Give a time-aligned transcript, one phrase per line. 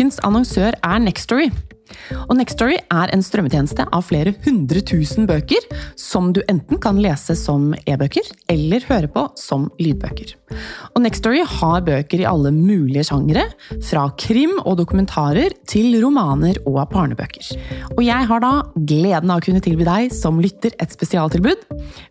[0.00, 1.50] ukens annonsør er Nextory.
[2.30, 5.64] Og Nextory er en strømmetjeneste av flere hundre tusen bøker,
[5.98, 10.32] som du enten kan lese som e-bøker eller høre på som lydbøker.
[10.94, 13.44] Og Nextory har bøker i alle mulige sjangere,
[13.84, 17.50] fra krim og dokumentarer til romaner og barnebøker.
[17.96, 21.66] Og jeg har da gleden av å kunne tilby deg som lytter et spesialtilbud.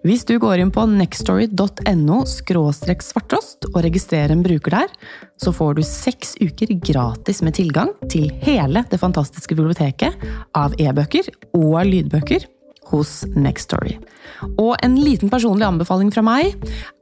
[0.06, 4.94] Hvis du går inn på nextory.no svartrost og registrerer en bruker der,
[5.40, 11.32] så får du seks uker gratis med tilgang til hele det fantastiske biblioteket av e-bøker
[11.56, 12.48] og lydbøker
[12.92, 13.98] hos Nextory.
[14.60, 16.54] Og en liten personlig anbefaling fra meg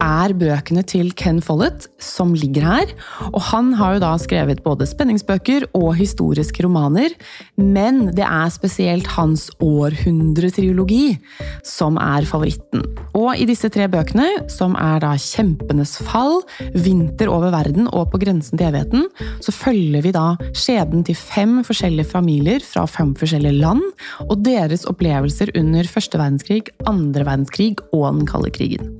[0.04, 2.94] er bøkene til Ken Follett, som ligger her.
[3.32, 7.14] Og han har jo da skrevet både spenningsbøker og historiske romaner,
[7.60, 11.18] men det er spesielt hans århundretriologi
[11.66, 12.86] som er favoritten.
[13.18, 16.42] Og i disse tre bøkene, som er da Kjempenes fall,
[16.74, 19.08] Vinter over verden og På grensen til evigheten,
[19.44, 23.84] så følger vi da skjebnen til fem forskjellige familier fra fem forskjellige land,
[24.24, 28.96] og deres opplevelser under første verdenskrig, andre verdenskrig og den kalde krigen.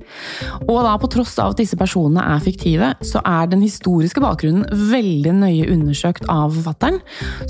[0.68, 4.68] Og da på tross av at disse personene er fiktive, så er den historiske bakgrunnen
[4.92, 7.00] veldig nøye undersøkt av forfatteren,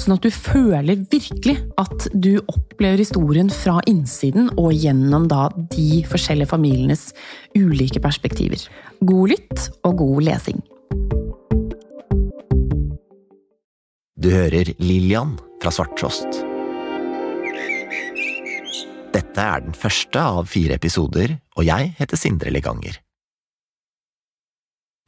[0.00, 6.02] sånn at du føler virkelig at du opplever historien fra innsiden og gjennom da de
[6.08, 7.10] forskjellige familienes
[7.58, 8.64] ulike perspektiver.
[9.04, 10.64] God lytt og god lesing.
[14.18, 16.47] Du hører Lillian fra Svarttrost.
[19.14, 22.98] Dette er den første av fire episoder, og jeg heter Sindre Leganger.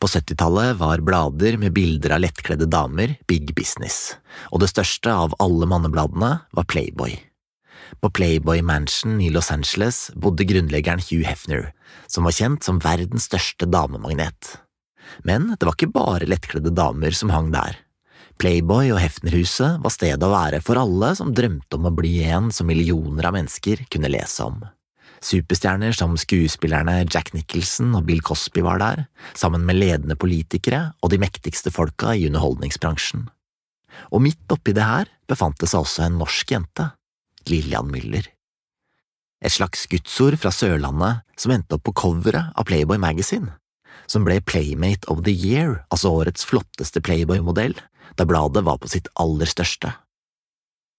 [0.01, 4.15] På 70-tallet var blader med bilder av lettkledde damer big business,
[4.49, 7.19] og det største av alle mannebladene var Playboy.
[8.01, 11.75] På Playboy Mansion i Los Angeles bodde grunnleggeren Hugh Hefner,
[12.09, 14.57] som var kjent som verdens største damemagnet.
[15.29, 17.77] Men det var ikke bare lettkledde damer som hang der.
[18.41, 22.49] Playboy og Hefnerhuset var stedet å være for alle som drømte om å bli en
[22.55, 24.63] som millioner av mennesker kunne lese om.
[25.21, 29.03] Superstjerner som skuespillerne Jack Nicholson og Bill Cosby var der,
[29.37, 33.27] sammen med ledende politikere og de mektigste folka i underholdningsbransjen.
[34.09, 36.89] Og midt oppi det her befant det seg også en norsk jente,
[37.51, 38.25] Lillian Müller.
[39.45, 43.53] Et slags gudsord fra Sørlandet som endte opp på coveret av Playboy Magazine,
[44.09, 47.77] som ble Playmate of the Year, altså årets flotteste Playboy-modell,
[48.19, 49.93] da bladet var på sitt aller største.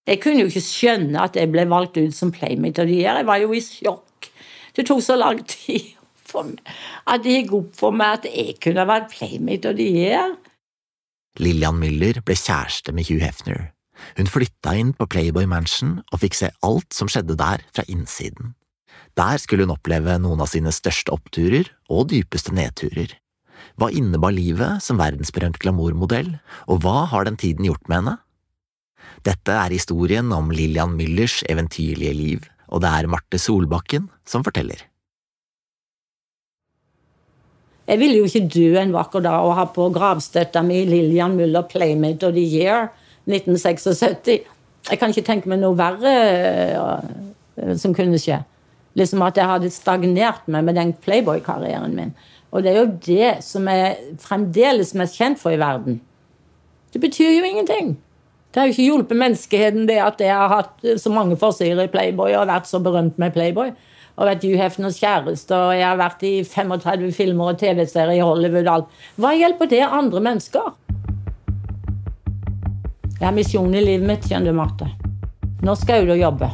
[0.09, 3.19] Jeg kunne jo ikke skjønne at jeg ble valgt ut som Playmate av de her.
[3.21, 4.31] Jeg var jo i sjokk.
[4.75, 5.97] Det tok så lang tid
[6.31, 10.33] at det gikk opp for meg at jeg kunne vært Playmate av de her.
[11.39, 13.71] Lillian Müller ble kjæreste med Hugh Hefner.
[14.17, 18.55] Hun flytta inn på Playboy Mansion og fikk se alt som skjedde der fra innsiden.
[19.19, 23.11] Der skulle hun oppleve noen av sine største oppturer og dypeste nedturer.
[23.79, 26.35] Hva innebar livet som verdensberømt glamourmodell,
[26.67, 28.17] og hva har den tiden gjort med henne?
[29.25, 34.87] Dette er historien om Lillian Müllers eventyrlige liv, og det er Marte Solbakken som forteller.
[37.91, 41.65] Jeg ville jo ikke dø en vakker dag og ha på gravstøtta mi Lillian Müller
[41.67, 42.87] Playmate of the Year
[43.27, 44.47] 1976.
[44.89, 46.13] Jeg kan ikke tenke meg noe verre
[46.77, 48.39] uh, som kunne skje.
[48.97, 52.15] Liksom at jeg hadde stagnert meg med den Playboy-karrieren min.
[52.51, 56.01] Og det er jo det som er fremdeles mest kjent for i verden.
[56.91, 57.95] Det betyr jo ingenting.
[58.51, 61.91] Det har jo ikke hjulpet menneskeheten det at jeg har hatt så mange forsider i
[61.91, 63.71] Playboy og vært så berømt med Playboy.
[64.19, 68.25] Og vært Hugh Hefners kjæreste, og jeg har vært i 35 filmer og TV-serier i
[68.25, 68.67] Hollywood.
[68.67, 68.99] og alt.
[69.15, 70.67] Hva hjelper det andre mennesker?
[73.15, 74.91] Jeg har misjon i livet mitt, skjønner du, Marte.
[75.63, 76.51] Nå skal og jobbe.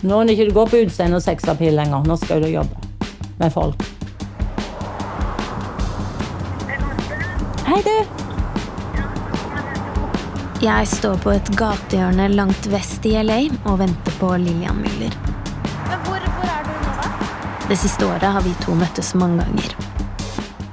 [0.00, 2.06] Nå når det ikke går på utseende og sexappeal lenger.
[2.08, 2.86] Nå skal du jobbe
[3.38, 3.99] med folk.
[7.70, 7.98] Hei, du.
[10.58, 13.36] Jeg står på et gatehjørne langt vest i LA
[13.70, 15.14] og venter på Lillian Müller.
[15.86, 17.12] Men hvor, hvor er du nå, da?
[17.68, 19.76] Det siste året har vi to møttes mange ganger.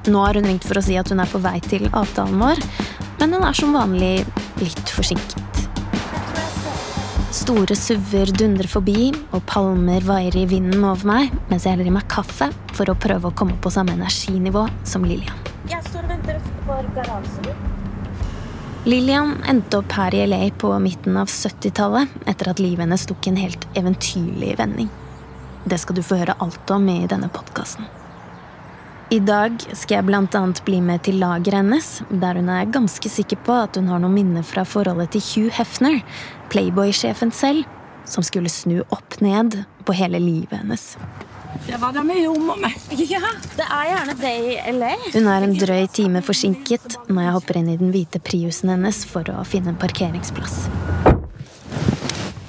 [0.09, 2.63] Nå har hun ringt for å si at hun er på vei til avtalen vår,
[3.19, 4.25] men hun er som vanlig
[4.63, 5.61] litt forsinket.
[7.43, 11.97] Store suver dundrer forbi, og palmer vaier i vinden over meg mens jeg heller i
[11.99, 15.45] meg kaffe for å prøve å komme på samme energinivå som Lillian.
[15.69, 15.96] Jeg står
[18.87, 23.27] Lillian endte opp her i LA på midten av 70-tallet etter at livet hennes tok
[23.27, 24.89] en helt eventyrlig vending.
[25.67, 27.87] Det skal du få høre alt om i denne podkasten.
[29.11, 33.39] I dag skal jeg annet bli med til lageret hennes, der hun er ganske sikker
[33.39, 36.01] på at hun har noen minner fra forholdet til Hugh Hefner,
[36.51, 37.63] Playboy-sjefen selv,
[38.03, 40.97] som skulle snu opp ned på hele livet hennes.
[41.65, 42.75] Det var det vi gjorde med.
[43.09, 43.19] Ja,
[43.57, 44.91] det er gjerne det i LA.
[45.15, 49.01] Hun er en drøy time forsinket når jeg hopper inn i den hvite Priusen hennes
[49.09, 50.67] for å finne en parkeringsplass.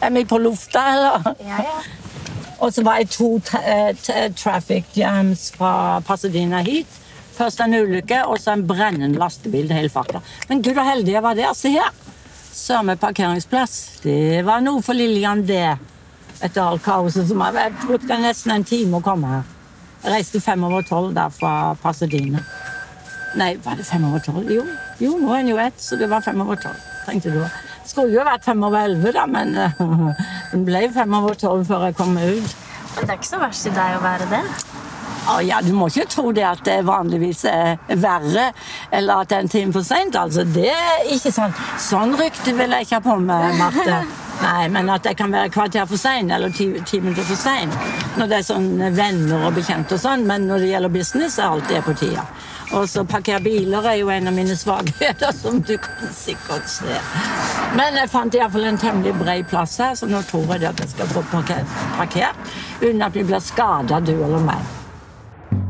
[0.05, 1.33] Er vi på lufta, eller?
[1.43, 1.79] Ja, ja.
[2.63, 6.91] Og så var jeg to tra eh, tra- traffic jams fra Pasadena hit.
[7.39, 9.71] Først en ulykke, og så en brennende lastebil.
[9.71, 10.23] Hele fakta.
[10.51, 11.53] Men gud, og heldig jeg var der.
[11.55, 11.93] Se her!
[12.59, 13.77] Samme parkeringsplass.
[14.03, 15.77] Det var noe for Lillian, det.
[16.39, 17.79] Etter alt kaoset som har vært.
[17.81, 19.47] Jeg Brukte nesten en time å komme her.
[20.05, 22.43] Jeg reiste fem over tolv der fra Pasadena.
[23.39, 24.47] Nei, var det fem over tolv?
[24.51, 24.63] Jo,
[25.03, 26.79] jo, nå er den jo ett, så det var fem over tolv.
[27.09, 27.41] Tenkte du.
[27.43, 29.83] Det skulle jo vært fem over elleve, da, men eh,
[30.53, 32.57] den ble fem over tolv før jeg kom ut.
[32.95, 34.43] Men det er ikke så verst i deg å være det.
[35.29, 38.47] Å ja, Du må ikke tro det at det vanligvis er verre,
[38.95, 40.17] eller at det er en time for seint.
[40.17, 41.53] Altså, det er ikke sånn.
[41.83, 44.01] Sånn rykte vil jeg ikke ha på meg, Marte.
[44.43, 47.73] Nei, Men at jeg kan være kvarter for sein eller ti, ti minutter for sein
[48.19, 51.53] når det er sånn venner og bekjente og sånn, men når det gjelder business, er
[51.53, 52.25] alt det på tida.
[52.77, 56.99] Og så parkere biler er jo en av mine svakheter, som du kan sikkert se.
[57.79, 60.83] Men jeg fant iallfall en temmelig bred plass her, så nå tror jeg det at
[60.85, 62.53] jeg skal få parkert, parkert
[62.83, 64.75] uten at vi blir skada, du eller meg.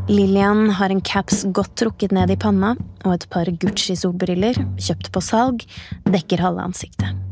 [0.08, 2.74] Lillian har en caps godt trukket ned i panna,
[3.04, 5.66] og et par Gucci-solbriller, kjøpt på salg,
[6.08, 7.27] dekker halve ansiktet.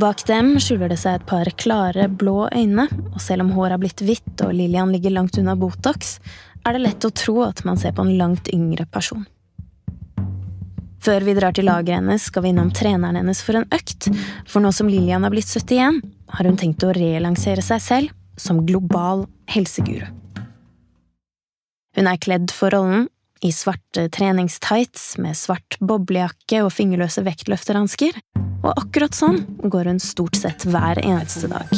[0.00, 3.80] Bak dem skjuler det seg et par klare, blå øyne, og selv om håret har
[3.82, 6.14] blitt hvitt og Lillian ligger langt unna Botox,
[6.64, 9.26] er det lett å tro at man ser på en langt yngre person.
[11.04, 14.08] Før vi drar til lageret hennes, skal vi innom treneren hennes for en økt,
[14.48, 16.00] for nå som Lillian har blitt 71,
[16.32, 20.06] har hun tenkt å relansere seg selv som global helseguru.
[21.98, 23.10] Hun er kledd for rollen,
[23.40, 28.18] i svarte treningstights med svart boblejakke og fingerløse vektløfterhansker,
[28.60, 31.72] og akkurat sånn går hun stort sett hver eneste dag.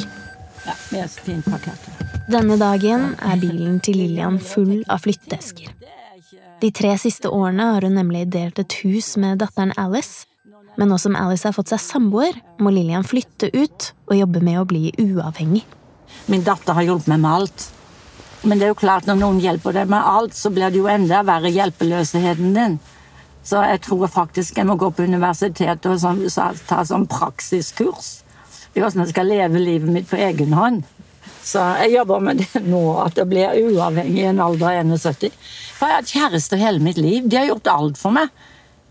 [2.31, 5.70] Denne dagen er bilen til Lillian full av flytteesker.
[6.62, 10.29] De tre siste årene har hun nemlig delt et hus med datteren Alice,
[10.79, 14.61] men nå som Alice har fått seg samboer, må Lillian flytte ut og jobbe med
[14.61, 15.65] å bli uavhengig.
[16.31, 17.67] Min datter har hjulpet meg med alt.
[18.43, 20.89] Men det er jo klart, når noen hjelper deg med alt, så blir det jo
[20.91, 22.81] enda verre hjelpeløsheten din.
[23.47, 28.21] Så jeg tror faktisk jeg må gå på universitetet og sånn, så, ta sånn praksiskurs
[28.73, 30.83] i hvordan jeg skal leve livet mitt på egen hånd.
[31.43, 35.35] Så jeg jobber med det nå, at jeg blir uavhengig i en alder av 71.
[35.77, 37.27] For jeg har hatt kjæreste hele mitt liv.
[37.27, 38.31] De har gjort alt for meg.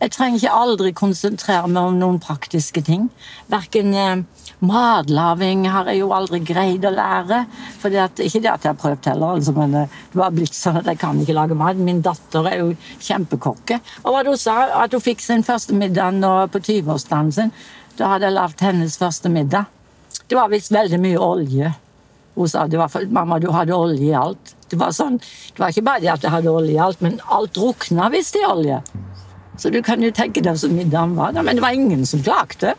[0.01, 3.03] Jeg trenger ikke aldri konsentrere meg om noen praktiske ting.
[3.53, 4.23] Verken eh,
[4.65, 7.43] matlaging har jeg jo aldri greid å lære.
[7.83, 10.57] Fordi at, ikke det at jeg har prøvd heller, altså, men eh, det var blitt
[10.57, 11.77] sånn at jeg kan ikke lage mat.
[11.77, 13.77] Min datter er jo kjempekokke.
[14.01, 16.17] Og hva du sa, at hun fikk sin første middag
[16.49, 17.53] på 20-årsdagen sin.
[17.99, 19.69] Da hadde jeg lagd hennes første middag.
[20.25, 21.69] Det var visst veldig mye olje.
[22.33, 24.55] Hun sa det var for, mamma, du hadde olje i alt.
[24.71, 27.21] Det var sånn, det var ikke bare det at jeg hadde olje i alt, men
[27.29, 28.81] alt drukna visst i olje.
[29.61, 31.35] Så du kan jo tenke deg så middagen var.
[31.35, 32.73] da, Men det var ingen som klagde.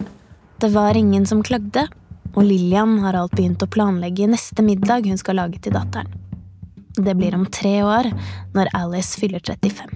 [0.58, 1.86] Det var ingen som klagde,
[2.34, 6.10] og Lillian har alt begynt å planlegge neste middag hun skal lage til datteren.
[6.98, 8.10] Det blir om tre år,
[8.54, 9.94] når Alice fyller 35.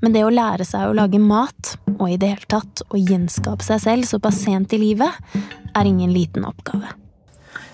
[0.00, 3.64] Men det å lære seg å lage mat, og i det hele tatt å gjenskape
[3.64, 5.12] seg selv såpass sent i livet,
[5.76, 6.88] er ingen liten oppgave.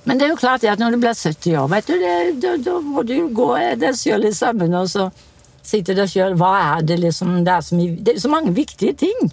[0.05, 2.57] Men det er jo klart at når du blir 70 år, vet du, det, da,
[2.59, 5.13] da må du jo gå deg sjøl i sømmene og så
[5.63, 8.31] si til deg sjøl hva er det liksom det er, så mye, det er så
[8.33, 9.29] mange viktige ting.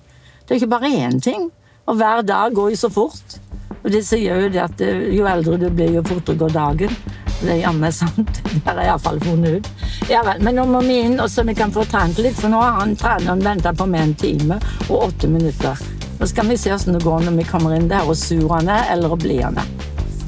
[0.46, 1.50] Det er ikke bare én ting.
[1.90, 3.40] Og hver dag går jo så fort.
[3.84, 6.96] Og det sier jo det at eh, jo eldre du blir, jo fortere går dagen.
[7.40, 8.42] Det er jammen sant.
[8.50, 9.70] Det har jeg iallfall funnet ut.
[10.12, 12.52] Ja vel, Men nå må vi inn, og så vi kan få trent litt, for
[12.52, 15.80] nå har han treneren venta på meg en time og åtte minutter.
[16.20, 18.70] Nå skal vi se hvordan det går når vi kommer inn der, og sur han
[18.70, 19.76] er, eller blir han er.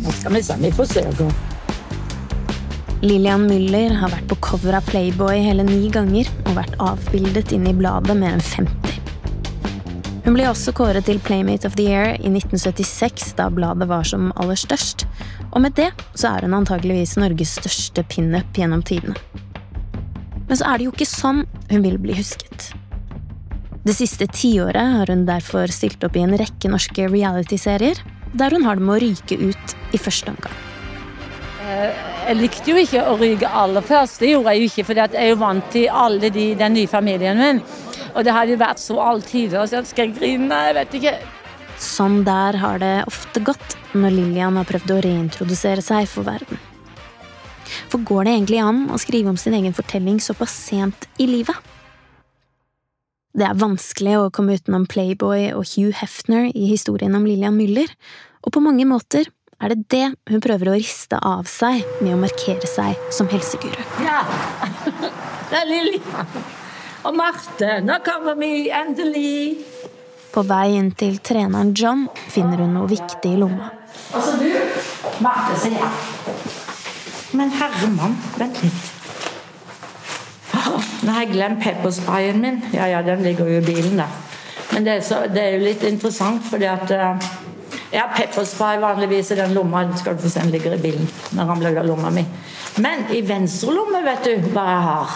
[0.02, 0.62] Nå skal vi se.
[0.62, 1.08] Vi får se.
[1.20, 1.32] Gå.
[3.02, 7.72] Lillian Müller har vært på cover av Playboy hele ni ganger og vært avbildet inne
[7.72, 9.00] i bladet mer enn 50.
[10.22, 14.30] Hun ble også kåret til Playmate of the Year i 1976, da bladet var som
[14.38, 15.08] aller størst,
[15.50, 19.18] og med det så er hun antageligvis Norges største pinup gjennom tidene.
[20.46, 21.42] Men så er det jo ikke sånn
[21.72, 22.70] hun vil bli husket.
[23.82, 27.98] Det siste tiåret har hun derfor stilt opp i en rekke norske realityserier,
[28.38, 32.11] der hun har det med å ryke ut i første omgang.
[32.32, 34.22] Jeg likte jo ikke å ryke aller først.
[34.22, 36.88] Det gjorde jeg jo ikke, for jeg er jo vant til alle de, den nye
[36.88, 37.58] familien min.
[38.14, 39.68] Og det hadde jo vært så all tider.
[39.68, 40.60] Skal jeg grine?
[40.70, 41.12] Jeg vet ikke.
[41.84, 46.62] Sånn der har det ofte gått når Lillian har prøvd å reintrodusere seg for verden.
[47.92, 51.60] For går det egentlig an å skrive om sin egen fortelling såpass sent i livet?
[53.36, 57.92] Det er vanskelig å komme utenom Playboy og Hugh Hefner i historien om Lillian Müller,
[58.40, 59.28] og på mange måter
[59.62, 63.82] er det det hun prøver å riste av seg med å markere seg som helseguru.
[64.04, 64.24] Ja.
[65.52, 66.00] Det er Lilly
[67.04, 67.82] Og Marte.
[67.84, 69.66] Nå kommer vi endelig.
[70.32, 73.72] På vei inn til treneren John finner hun noe viktig i lomma.
[74.16, 74.48] Altså, du.
[75.26, 75.92] Marte, sier jeg.
[77.36, 78.90] Men herremann, vent litt.
[81.02, 82.60] Nå har jeg glemt peppersprayen min.
[82.76, 84.18] Ja, ja, den ligger jo i bilen der.
[84.72, 86.92] Men det er, så, det er jo litt interessant, fordi at
[87.94, 89.84] uh, har pepperspray vanligvis i den lomma.
[89.84, 91.08] Den Skal du få se den ligger i bilen.
[91.30, 92.26] Den ramler ut av lomma mi.
[92.76, 95.16] Men i venstre lomme, vet du hva jeg har?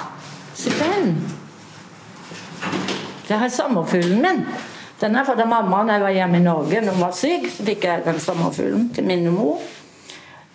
[0.55, 1.15] Se på den.
[3.27, 4.44] Det er sommerfuglen min.
[5.00, 7.50] Den er fra da mamma da jeg var hjemme i Norge når hun var syk.
[7.51, 9.63] Så fikk jeg den sommerfuglen til min mor.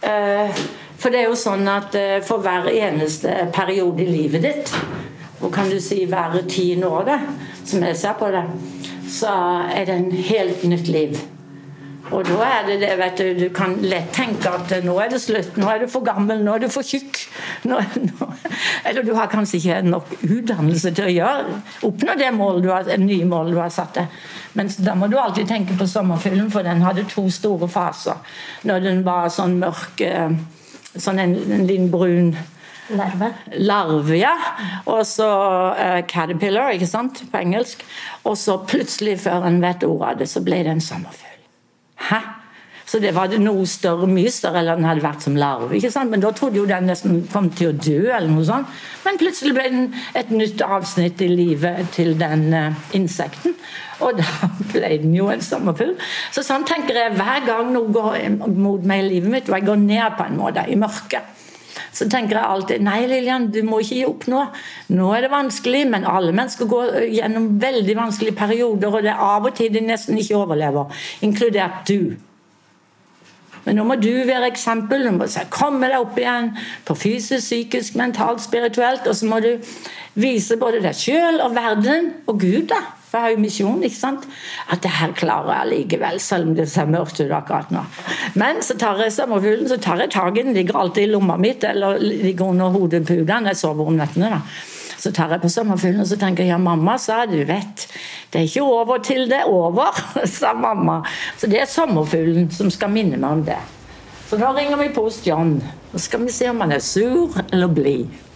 [0.01, 0.61] Uh,
[1.01, 4.73] for det er jo sånn at uh, for hver eneste periode i livet ditt,
[5.41, 7.19] og kan du si hver tiende år, det,
[7.65, 8.45] som jeg ser på det,
[9.11, 9.35] så
[9.73, 11.21] er det en helt nytt liv.
[12.11, 15.21] Og da er det det, vet du, du kan lett tenke at nå er det
[15.23, 17.23] slutt, nå er du for gammel, nå er du for tjukk.
[17.71, 18.29] Nå, nå,
[18.89, 22.93] eller du har kanskje ikke nok utdannelse til å gjøre, oppnå det målet du har,
[23.01, 24.21] nye målet du har satt deg.
[24.59, 28.19] Men da må du alltid tenke på sommerfuglen, for den hadde to store faser.
[28.67, 30.35] Når den var sånn mørk, eh,
[30.97, 32.35] sånn en, en liten brun
[32.91, 33.31] Larve.
[33.63, 34.35] larve, ja.
[34.91, 35.29] Og så
[35.79, 37.85] uh, caterpillar, ikke sant, på engelsk.
[38.27, 41.30] Og så plutselig, før en vet ordet av det, så ble det en sommerfugl.
[42.09, 42.21] Hæ?
[42.91, 45.77] Så det var noe større, mye større enn den hadde vært som larve.
[45.77, 46.11] ikke sant?
[46.11, 48.73] Men da trodde jo den nesten kom til å dø, eller noe sånt.
[49.05, 49.85] Men plutselig ble den
[50.19, 53.55] et nytt avsnitt i livet til den uh, insekten.
[54.03, 54.27] Og da
[54.73, 55.95] ble den jo en sommerfugl.
[56.35, 58.19] Så sånn tenker jeg hver gang noe går
[58.59, 61.37] mot meg i livet mitt, og jeg går ned på en måte, i mørket
[61.93, 64.47] så tenker jeg alltid nei Lilian, du må ikke gi opp nå.
[64.95, 69.23] Nå er det vanskelig, men alle mennesker går gjennom veldig vanskelige perioder, og det er
[69.27, 72.15] av og til de nesten ikke overlever, inkludert du.
[73.65, 75.05] Men nå må du være eksempel.
[75.05, 76.55] Du må komme deg opp igjen
[76.89, 79.05] på fysisk, psykisk, mentalt, spirituelt.
[79.05, 79.51] Og så må du
[80.21, 82.81] vise både deg sjøl og verden og Gud, da.
[83.11, 84.27] For jeg har jo misjon, ikke sant.
[84.71, 87.83] At det her klarer jeg likevel, selv om det ser mørkt ut akkurat nå.
[88.39, 90.55] Men så tar jeg sommerfuglen, så tar jeg tak i den.
[90.55, 93.51] Ligger alltid i lomma mitt eller ligger under hodepuden.
[93.51, 94.45] Jeg sover om nettene, da.
[95.01, 97.87] Så tar jeg på sommerfuglen og så tenker jeg ja, mamma sa du vet,
[98.31, 99.97] det er ikke over til det er over,
[100.29, 101.01] sa mamma.
[101.41, 103.59] Så det er sommerfuglen som skal minne meg om det.
[104.31, 105.57] Så da ringer vi hos John.
[105.91, 108.30] Så skal vi se om han er sur eller blid.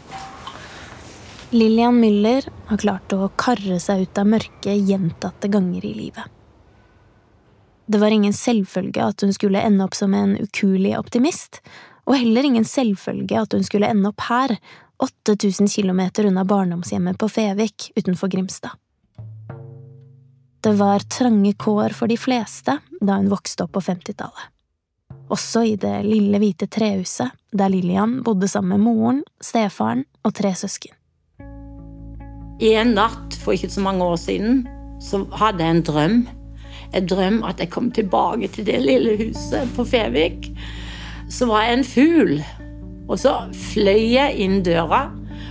[1.55, 6.25] Lillian Müller har klart å karre seg ut av mørket gjentatte ganger i livet.
[7.87, 11.61] Det var ingen selvfølge at hun skulle ende opp som en ukuelig optimist,
[12.11, 14.57] og heller ingen selvfølge at hun skulle ende opp her,
[14.99, 18.75] 8000 kilometer unna barndomshjemmet på Fevik utenfor Grimstad.
[20.59, 24.51] Det var trange kår for de fleste da hun vokste opp på 50-tallet.
[25.31, 30.51] Også i det lille, hvite trehuset der Lillian bodde sammen med moren, stefaren og tre
[30.59, 30.99] søsken.
[32.63, 34.65] En natt for ikke så mange år siden
[35.03, 36.19] så hadde jeg en drøm.
[36.95, 40.51] En drøm at jeg kom tilbake til det lille huset på Fevik.
[41.31, 42.39] Så var jeg en fugl
[43.09, 45.09] og så fløy jeg inn døra,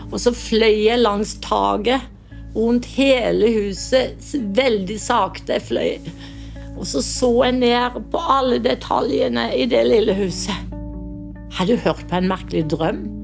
[0.09, 2.09] og så fløy jeg langs taket
[2.53, 4.21] rundt hele huset,
[4.57, 5.57] veldig sakte.
[5.57, 6.13] Jeg fløy.
[6.73, 10.73] Og så så jeg ned på alle detaljene i det lille huset.
[11.53, 13.22] Har du hørt på en merkelig drøm?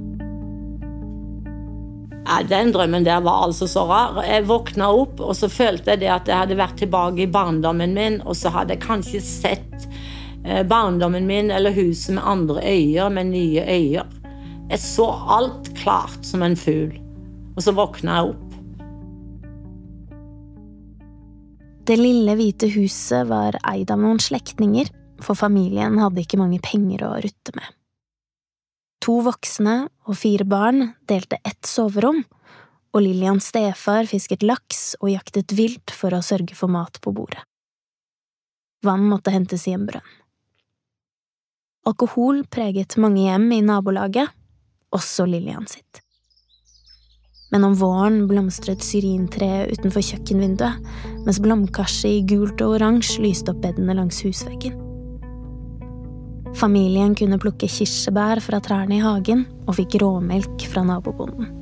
[2.26, 4.20] Ja, Den drømmen der var altså så rar.
[4.26, 7.96] Jeg våkna opp, og så følte jeg det at jeg hadde vært tilbake i barndommen
[7.96, 9.88] min, og så hadde jeg kanskje sett
[10.44, 14.14] eh, barndommen min eller huset med andre øyer, med nye øyer.
[14.70, 15.08] Jeg så
[15.40, 16.94] alt klart som en fugl,
[17.56, 18.46] og så våkna jeg opp.
[21.90, 24.92] Det lille hvite huset var eid av noen slektninger,
[25.26, 27.79] for familien hadde ikke mange penger å rutte med.
[29.10, 32.20] To voksne og fire barn delte ett soverom,
[32.94, 37.42] og Lillians stefar fisket laks og jaktet vilt for å sørge for mat på bordet.
[38.86, 40.12] Vann måtte hentes i en brønn.
[41.90, 44.30] Alkohol preget mange hjem i nabolaget,
[44.94, 46.04] også Lillian sitt.
[47.50, 50.86] Men om våren blomstret syrintreet utenfor kjøkkenvinduet,
[51.26, 54.78] mens blomkarset i gult og oransje lyste opp bedene langs husveggen.
[56.58, 61.56] Familien kunne plukke kirsebær fra trærne i hagen og fikk råmelk fra nabobonden.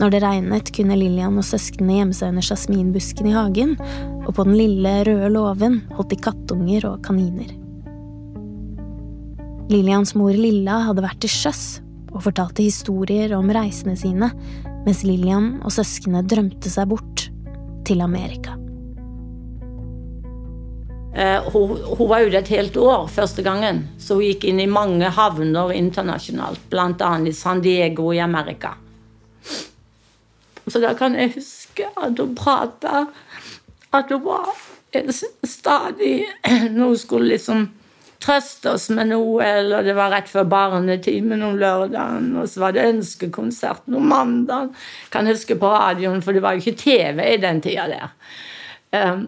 [0.00, 3.76] Når det regnet, kunne Lillian og søsknene gjemme seg under jasminbusken i hagen,
[4.26, 7.52] og på den lille, røde låven holdt de kattunger og kaniner.
[9.70, 11.62] Lillians mor Lilla hadde vært til sjøs
[12.10, 14.28] og fortalte historier om reisene sine,
[14.84, 17.28] mens Lillian og søsknene drømte seg bort
[17.88, 18.58] til Amerika.
[21.14, 24.66] Eh, hun, hun, var ute et helt år første gangen, så hun gikk inn i
[24.66, 27.10] mange havner internasjonalt, bl.a.
[27.22, 28.72] i San Diego i Amerika.
[30.66, 33.04] Så da kan jeg huske at hun prata
[33.92, 34.48] At hun var
[35.44, 36.24] stadig
[36.72, 37.66] Når hun skulle liksom
[38.24, 42.72] trøste oss med noe, eller det var rett før barnetimen om lørdagen, og så var
[42.72, 44.70] det ønskekonserten om mandagen.
[45.12, 48.14] Kan huske på radioen, for det var jo ikke TV i den tida der.
[48.96, 49.26] Um,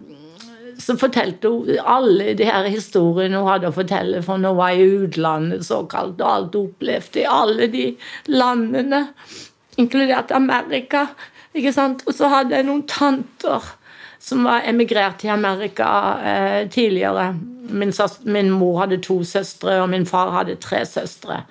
[0.79, 4.85] så fortalte hun alle de her historiene hun hadde å fortelle for nå var i
[4.85, 7.87] utlandet, såkalt, og alt hun opplevde i alle de
[8.33, 9.07] landene,
[9.81, 11.07] inkludert Amerika.
[11.57, 12.05] ikke sant?
[12.07, 13.73] Og så hadde jeg noen tanter
[14.27, 15.89] som var emigrert til Amerika
[16.25, 17.35] eh, tidligere.
[17.69, 17.93] Min,
[18.25, 21.43] min, mor hadde to søstre, og min far hadde tre søstre.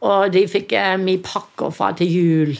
[0.00, 2.56] Og de fikk eh, mye pakker fra til jul.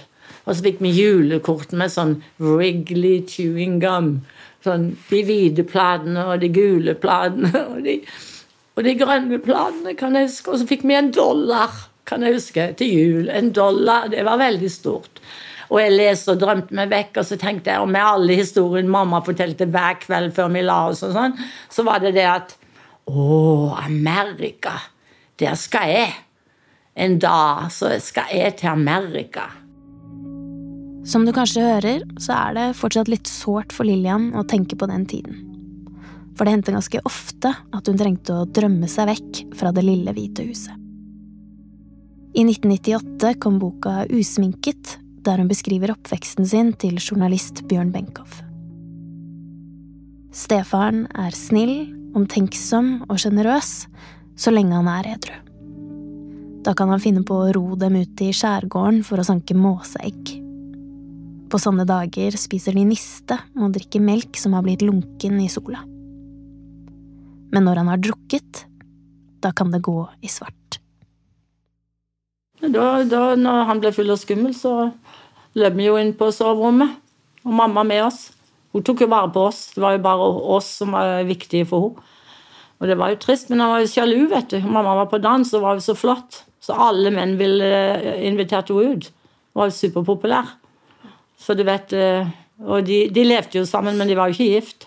[0.46, 4.20] Og så fikk vi julekort med sånn Wrigley chewing gum.
[4.66, 8.00] Sånn, de hvite platene og de gule platene og de,
[8.76, 10.52] og de grønne platene, kan jeg huske.
[10.52, 11.74] Og så fikk vi en dollar,
[12.08, 13.30] kan jeg huske, til jul.
[13.32, 15.22] En dollar, det var veldig stort.
[15.70, 18.90] Og jeg leste og drømte meg vekk, og så tenkte jeg, og med alle historiene
[18.90, 21.34] mamma fortalte hver kveld før vi la oss, og sånn,
[21.72, 22.56] så var det det at
[23.06, 23.24] Å,
[23.84, 24.74] Amerika!
[25.38, 26.14] Der skal jeg.
[26.96, 29.50] En dag så skal jeg til Amerika.
[31.06, 34.88] Som du kanskje hører, så er det fortsatt litt sårt for Lillian å tenke på
[34.90, 35.44] den tiden.
[36.34, 40.12] For det hendte ganske ofte at hun trengte å drømme seg vekk fra det lille
[40.16, 40.74] hvite huset.
[42.36, 48.26] I 1998 kom boka Usminket, der hun beskriver oppveksten sin til journalist Bjørn Benkow.
[50.36, 51.86] Stefaren er snill,
[52.18, 53.86] omtenksom og sjenerøs
[54.36, 55.36] så lenge han er edru.
[56.66, 60.45] Da kan han finne på å ro dem ut i skjærgården for å sanke måseegg.
[61.46, 65.84] På sånne dager spiser de niste og drikker melk som har blitt lunken i sola.
[67.54, 68.64] Men når han har drukket,
[69.44, 70.80] da kan det gå i svart.
[72.60, 74.90] Da, da når han ble full og skummel, så
[75.56, 76.98] løp vi jo inn på soverommet.
[77.46, 78.32] Og mamma med oss.
[78.74, 79.68] Hun tok jo vare på oss.
[79.76, 82.12] Det var jo bare oss som var viktige for henne.
[82.76, 84.58] Og det var jo trist, men han var jo sjalu, vet du.
[84.60, 86.42] Mamma var på dans og var jo så flott.
[86.60, 89.06] Så alle menn ville eh, invitert henne ut.
[89.54, 90.50] Hun var jo superpopulær.
[91.36, 92.28] Så du vet eh,
[92.64, 94.86] Og de, de, levde jo sammen, men de var jo ikke gift.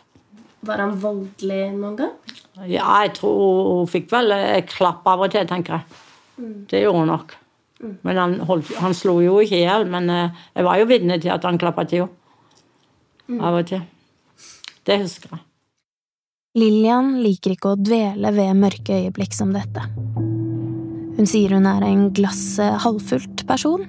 [0.65, 2.15] Var han voldelig noen gang?
[2.65, 5.99] Ja, jeg tror hun fikk vel et klapp av og til, tenker jeg.
[6.39, 6.55] Mm.
[6.71, 7.35] Det gjorde hun nok.
[7.79, 7.93] Mm.
[8.07, 9.85] Men han, holdt, han, slo jo ikke i hjel.
[9.91, 12.15] Men eh, jeg var jo vitne til at han klappa til henne.
[13.29, 13.43] Mm.
[13.45, 13.85] Av og til.
[14.89, 15.43] Det husker jeg.
[16.57, 19.83] Lillian liker ikke å dvele ved mørke øyeblikk som dette.
[21.19, 23.85] Hun sier hun er en glasset halvfullt person,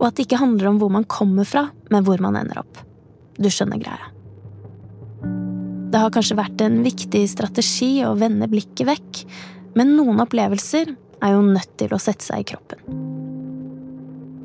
[0.00, 2.80] og at det ikke handler om hvor man kommer fra, men hvor man ender opp.
[3.36, 4.08] Du skjønner greia.
[5.90, 9.22] Det har kanskje vært en viktig strategi å vende blikket vekk,
[9.76, 12.80] men noen opplevelser er jo nødt til å sette seg i kroppen.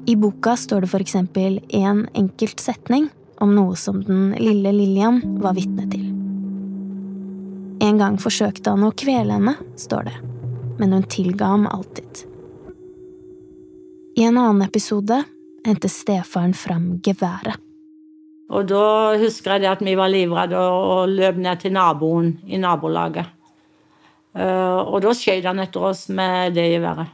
[0.05, 3.07] I boka står det for eksempel en enkelt setning
[3.41, 6.11] om noe som den lille Lillian var vitne til.
[7.85, 10.15] En gang forsøkte han å kvele henne, står det,
[10.79, 12.25] men hun tilga ham alltid.
[14.15, 15.23] I en annen episode
[15.65, 17.61] henter stefaren fram geværet.
[18.53, 22.59] Og da husker jeg det at vi var livredde og løp ned til naboen i
[22.61, 23.31] nabolaget.
[24.35, 27.09] Eh, og da skjøt han etter oss med det geværet.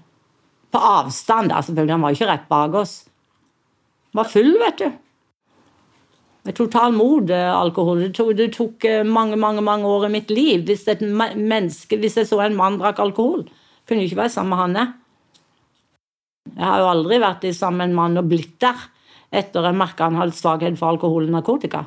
[0.71, 1.95] På avstand, da, selvfølgelig.
[1.95, 2.97] Han var ikke rett bak oss.
[4.11, 4.91] Han var full, vet du.
[6.43, 6.95] Med total
[7.31, 7.99] alkohol.
[8.01, 11.97] Det tok, det tok eh, mange, mange mange år i mitt liv hvis et menneske,
[11.97, 13.47] hvis jeg så en mann drakk alkohol.
[13.87, 14.75] Kunne ikke være sammen med han.
[14.75, 15.00] Jeg.
[16.49, 18.79] Jeg har jo aldri vært sammen med en mann og blitt der
[19.31, 21.85] etter jeg merka han hadde svakhet for alkohol og narkotika.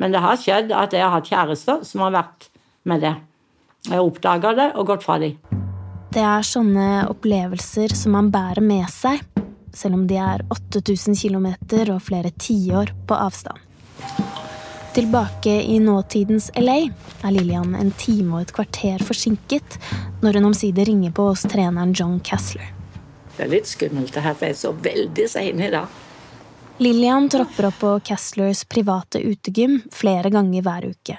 [0.00, 2.48] Men det har skjedd at jeg har hatt kjærester som har vært
[2.88, 3.14] med det.
[3.86, 5.36] Jeg har oppdaga det og gått fra dem.
[6.12, 9.20] Det er sånne opplevelser som man bærer med seg,
[9.76, 11.50] selv om de er 8000 km
[11.92, 13.60] og flere tiår på avstand.
[14.96, 19.76] Tilbake i nåtidens LA er Lillian en time og et kvarter forsinket
[20.22, 22.75] når hun omsider ringer på hos treneren John Cassler.
[23.36, 26.02] Det er litt skummelt det her, for jeg er så veldig sein i dag.
[26.80, 31.16] Lillian tropper opp på Castlers private utegym flere ganger hver uke.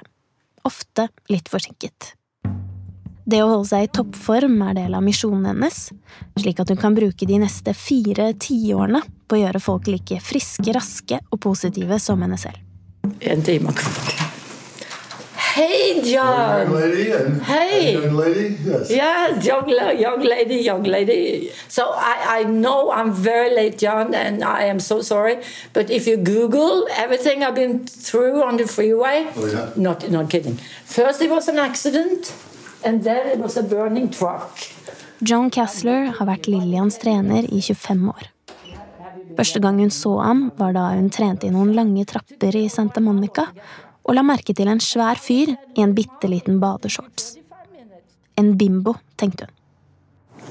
[0.68, 2.14] Ofte litt forsinket.
[3.28, 5.80] Det å holde seg i toppform er del av misjonen hennes,
[6.40, 10.72] slik at hun kan bruke de neste fire tiårene på å gjøre folk like friske,
[10.78, 12.64] raske og positive som henne selv.
[13.20, 13.74] En time
[15.58, 16.70] Hey, John.
[16.70, 18.48] Young lady and hey, young lady.
[18.63, 18.91] Yes.
[18.91, 19.67] Yeah, young,
[20.06, 21.52] young lady, young lady.
[21.67, 25.38] So I, I know I'm very late, John, and I am so sorry.
[25.74, 29.70] But if you Google everything I've been through on the freeway, Oh, yeah.
[29.76, 30.60] not not kidding.
[30.86, 32.34] First it was an accident.
[32.86, 34.52] And then it was a burning truck.
[35.24, 38.30] John Cassler har vært Lillians trener i 25 år.
[39.38, 43.02] Første gang hun så ham, var da hun trente i noen lange trapper i Santa
[43.02, 43.50] Monica
[44.08, 47.36] og la merke til en svær fyr i en bitte liten badeshorts.
[48.38, 49.54] En bimbo, tenkte hun.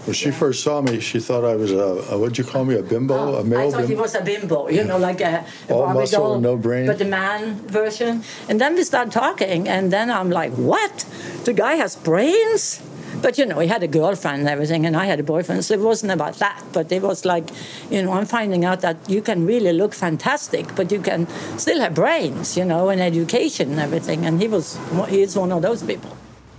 [0.07, 2.77] When she first saw me, she thought I was a, a what'd you call me,
[2.77, 3.87] a bimbo, a I thought bimbo?
[3.87, 6.87] he was a bimbo, you know, like a, a All Barbie muscle, doll, no brain.
[6.87, 8.23] but the man version.
[8.49, 11.05] And then we start talking, and then I'm like, what?
[11.45, 12.81] The guy has brains?
[13.23, 15.75] But you know, he had a girlfriend and everything, and I had a boyfriend, so
[15.75, 16.63] it wasn't about that.
[16.73, 17.51] But it was like,
[17.91, 21.27] you know, I'm finding out that you can really look fantastic, but you can
[21.57, 24.27] still have brains, you know, and education and everything.
[24.27, 26.11] And he was, he's one of those people.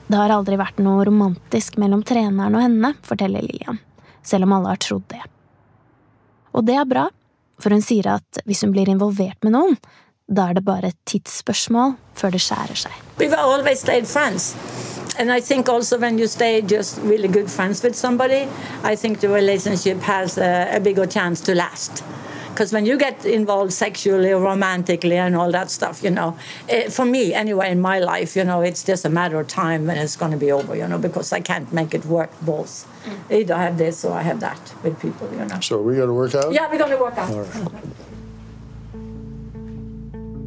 [0.07, 3.81] Det har aldri vært noe romantisk mellom treneren og henne, forteller Lillian,
[4.23, 5.23] selv om alle har trodd det.
[6.55, 7.09] Og det er bra,
[7.59, 9.75] for hun sier at hvis hun blir involvert med noen,
[10.27, 13.03] da er det bare et tidsspørsmål før det skjærer seg.
[13.75, 14.53] Stayed friends.
[15.19, 18.47] And I think also when you stay just really good friends with somebody,
[18.83, 22.03] I think the relationship has a, a bigger chance to last.
[22.49, 26.35] Because when you get involved sexually or romantically and all that stuff, you know,
[26.69, 29.85] eh, for me anyway in my life, you know, it's just a matter of time
[29.85, 32.87] when it's going to be over, you know, because I can't make it work both.
[33.31, 35.59] Either I have this or I have that with people, you know.
[35.59, 36.51] So we going to work out.
[36.51, 37.29] Yeah, we're going to work out.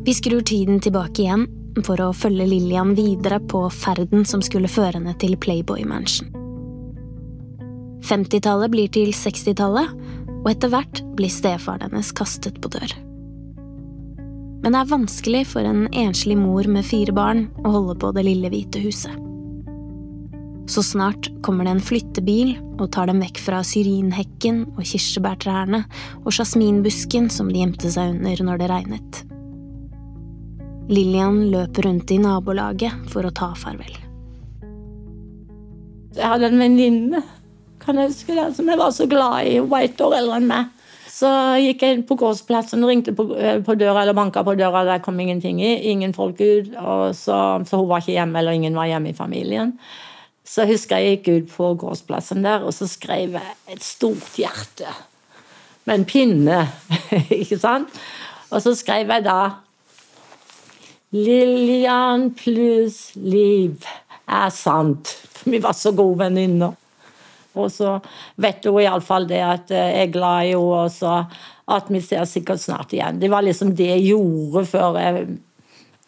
[0.04, 4.98] Vi skrur tiden tilbake igjen for å følge Lillian videre på ferden som skulle føre
[4.98, 6.30] henne til Playboy Mansion.
[8.06, 9.92] 50-tallet blir til 60-tallet,
[10.40, 12.94] og etter hvert blir stefaren hennes kastet på dør.
[14.60, 18.24] Men det er vanskelig for en enslig mor med fire barn å holde på Det
[18.26, 19.14] lille hvite huset.
[20.70, 25.82] Så snart kommer det en flyttebil og tar dem vekk fra syrinhekken og kirsebærtrærne
[26.22, 29.22] og jasminbusken som de gjemte seg under når det regnet.
[30.90, 33.92] Lillian løper rundt i nabolaget for å ta farvel.
[36.16, 37.22] Jeg hadde en venninne
[37.80, 39.56] kan jeg huske det, som jeg var så glad i.
[39.58, 40.68] Hun var ett år eldre enn meg.
[41.10, 44.84] Så gikk jeg inn på gårdsplassen ringte på, eh, på døra eller banka på døra.
[44.84, 45.90] Der kom ingenting i.
[45.90, 46.70] Ingen folk ut.
[47.16, 49.74] Så, så hun var ikke hjemme, eller ingen var hjemme i familien.
[50.44, 54.92] Så husker jeg gikk ut på gårdsplassen der, og så skrev jeg et stort hjerte.
[55.86, 56.62] Med en pinne,
[57.40, 58.00] ikke sant?
[58.50, 59.40] Og så skrev jeg da
[61.10, 63.82] Lillian pluss Liv
[64.30, 65.10] er sant.
[65.44, 66.76] Vi var så gode venninner.
[67.58, 67.96] Og så
[68.38, 71.24] vet hun iallfall det at jeg er glad i henne, og så
[71.70, 73.18] at vi ser sikkert snart igjen.
[73.18, 75.24] Det var liksom det jeg gjorde før jeg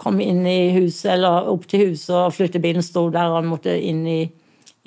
[0.03, 4.05] kom inn i huset, eller opp til huset, og flyttebilen sto der, og måtte inn
[4.07, 4.21] i,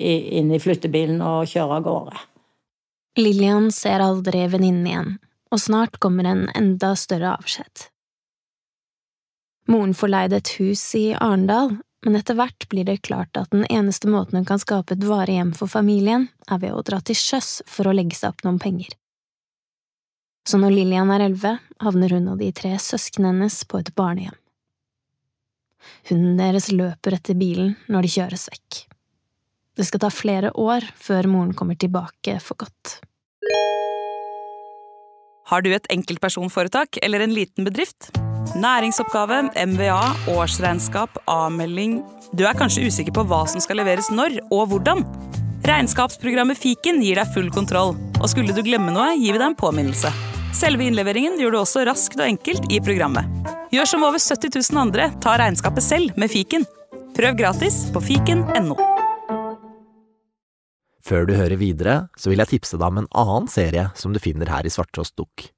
[0.00, 2.24] i, inn i flyttebilen og kjøre av gårde.
[3.20, 5.12] Lillian ser aldri venninnen igjen,
[5.52, 7.88] og snart kommer en enda større avskjed.
[9.66, 11.76] Moren får leid et hus i Arendal,
[12.06, 15.34] men etter hvert blir det klart at den eneste måten hun kan skape et varig
[15.40, 18.60] hjem for familien, er ved å dra til sjøs for å legge seg opp noen
[18.62, 18.94] penger.
[20.46, 24.36] Så når Lillian er elleve, havner hun og de tre søsknene hennes på et barnehjem.
[26.06, 28.84] Hunden deres løper etter bilen når de kjøres vekk.
[29.76, 33.00] Det skal ta flere år før moren kommer tilbake for godt.
[35.50, 38.14] Har du et enkeltpersonforetak eller en liten bedrift?
[38.54, 41.98] Næringsoppgave, MVA, årsregnskap, avmelding
[42.36, 45.02] Du er kanskje usikker på hva som skal leveres når og hvordan?
[45.66, 49.58] Regnskapsprogrammet Fiken gir deg full kontroll, og skulle du glemme noe, gir vi deg en
[49.58, 50.12] påminnelse.
[50.54, 53.26] Selve innleveringen gjør du også raskt og enkelt i programmet.
[53.74, 56.68] Gjør som over 70 000 andre, ta regnskapet selv med Fiken.
[57.16, 58.76] Prøv gratis på fiken.no.
[61.06, 64.22] Før du hører videre, så vil jeg tipse deg om en annen serie som du
[64.22, 65.50] finner her i Svarttrost Dukk.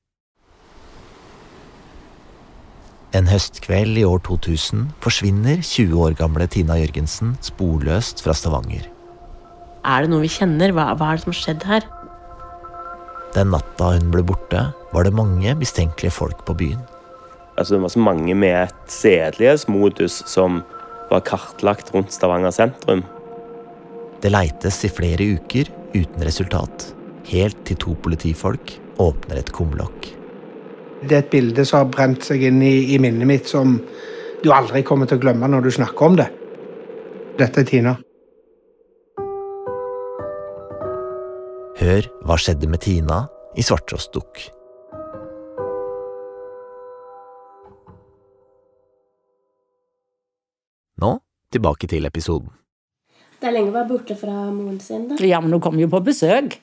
[3.16, 8.84] En høstkveld i år 2000 forsvinner 20 år gamle Tina Jørgensen sporløst fra Stavanger.
[9.80, 10.74] Er det noe vi kjenner?
[10.76, 11.86] Hva, hva er det som har skjedd her?
[13.32, 16.82] Den natta hun ble borte, var det mange mistenkelige folk på byen.
[17.56, 20.60] Altså, det var så mange med et sedelighetsmodus som
[21.08, 23.06] var kartlagt rundt Stavanger sentrum.
[24.20, 26.90] Det leites i flere uker uten resultat,
[27.32, 30.17] helt til to politifolk åpner et kumlokk.
[30.98, 33.76] Det er et bilde som har brent seg inn i, i minnet mitt som
[34.42, 36.28] du aldri kommer til å glemme når du snakker om det.
[37.38, 37.94] Dette er Tina.
[41.78, 43.22] Hør hva skjedde med Tina
[43.54, 44.48] i Svarttrostdukk.
[50.98, 51.12] Nå
[51.54, 52.50] tilbake til episoden.
[53.38, 55.20] Det er lenge å være borte fra moren sin, da.
[55.22, 56.58] Ja, men hun kom jo på besøk.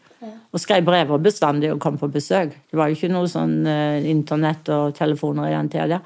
[0.53, 2.53] Og skrev brever bestandig og kom på besøk.
[2.69, 5.99] Det var jo ikke noe sånn uh, internett og telefoner i den tida.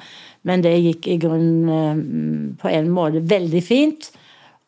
[0.48, 4.10] Men det gikk i grunnen uh, på en måte veldig fint.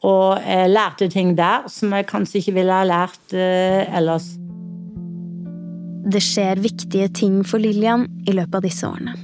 [0.08, 4.32] Og jeg lærte ting der som jeg kanskje ikke ville ha lært uh, ellers.
[6.12, 9.18] Det skjer viktige ting for Lillian i løpet av disse årene.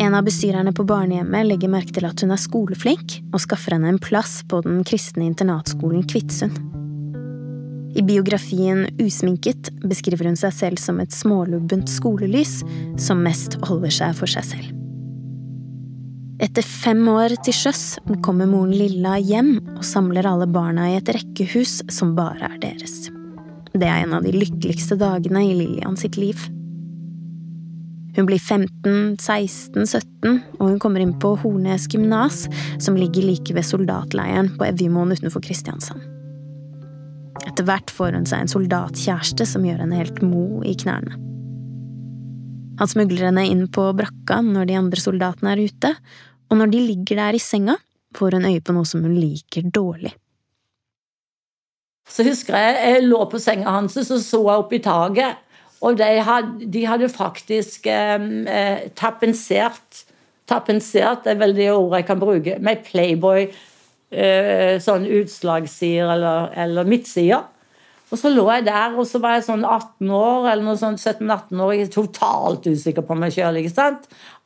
[0.00, 3.92] En av bestyrerne på barnehjemmet legger merke til at hun er skoleflink, og skaffer henne
[3.92, 6.79] en plass på den kristne internatskolen Kvitsund.
[7.94, 12.60] I biografien Usminket beskriver hun seg selv som et smålubbent skolelys
[13.00, 14.76] som mest holder seg for seg selv.
[16.40, 17.82] Etter fem år til sjøs
[18.24, 23.10] kommer moren Lilla hjem og samler alle barna i et rekkehus som bare er deres.
[23.74, 26.40] Det er en av de lykkeligste dagene i Lillian sitt liv.
[28.16, 32.46] Hun blir 15, 16, 17, og hun kommer inn på Hornes gymnas,
[32.82, 36.09] som ligger like ved soldatleiren på Evjemoen utenfor Kristiansand.
[37.48, 41.16] Etter hvert får hun seg en soldatkjæreste som gjør henne helt mo i knærne.
[42.80, 45.92] Han smugler henne inn på brakka når de andre soldatene er ute,
[46.50, 47.76] og når de ligger der i senga,
[48.16, 50.14] får hun øye på noe som hun liker dårlig.
[52.10, 55.46] Så husker jeg jeg lå på senga hans og så så jeg opp i taket.
[55.80, 60.06] Og de hadde, de hadde faktisk eh, tapensert
[60.50, 63.44] Tapensert er vel det ordet jeg kan bruke, med Playboy
[64.10, 67.44] sånn utslagssider eller, eller midtsider.
[68.10, 70.98] Og så lå jeg der, og så var jeg sånn 18 år, eller noe sånt,
[70.98, 73.60] 17-18 år, jeg totalt usikker på meg sjøl.